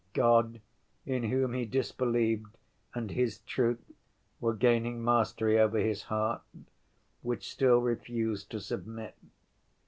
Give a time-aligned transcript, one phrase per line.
[0.13, 0.61] God,
[1.05, 2.57] in Whom he disbelieved,
[2.95, 3.83] and His truth
[4.39, 6.41] were gaining mastery over his heart,
[7.21, 9.15] which still refused to submit.